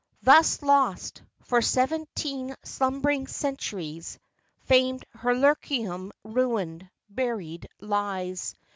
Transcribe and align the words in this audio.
Thus 0.23 0.63
lost, 0.63 1.21
for 1.43 1.61
seventeen 1.61 2.55
slumb'ring 2.65 3.27
centuries, 3.27 4.17
Famed 4.61 5.05
Herculaneum 5.13 6.11
ruined, 6.23 6.89
buried, 7.07 7.69
lies. 7.79 8.55